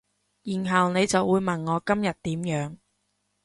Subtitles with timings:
[0.41, 2.39] 然後你就會問我今日點
[2.73, 2.77] 樣